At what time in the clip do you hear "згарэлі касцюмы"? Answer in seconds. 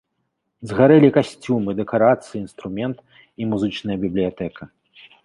0.69-1.75